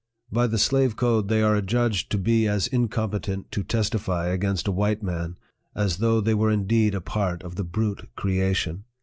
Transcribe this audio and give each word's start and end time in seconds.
By 0.31 0.47
the 0.47 0.57
slave 0.57 0.95
code, 0.95 1.27
they 1.27 1.43
are 1.43 1.55
adjudged 1.55 2.09
to 2.09 2.17
be 2.17 2.47
as 2.47 2.65
incompetent 2.65 3.51
to 3.51 3.61
testify 3.61 4.29
against 4.29 4.67
a 4.67 4.71
white 4.71 5.03
man, 5.03 5.37
as 5.75 5.97
though 5.97 6.19
they 6.19 6.33
were 6.33 6.49
indeed 6.49 6.95
a 6.95 7.01
part 7.01 7.43
of 7.43 7.53
the 7.53 7.63
brute 7.63 8.09
creation. 8.15 8.85